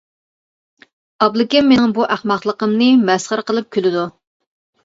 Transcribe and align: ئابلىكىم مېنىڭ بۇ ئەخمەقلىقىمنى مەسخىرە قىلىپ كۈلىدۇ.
ئابلىكىم 1.25 1.69
مېنىڭ 1.73 1.93
بۇ 1.99 2.07
ئەخمەقلىقىمنى 2.15 2.89
مەسخىرە 3.11 3.47
قىلىپ 3.51 3.69
كۈلىدۇ. 3.77 4.09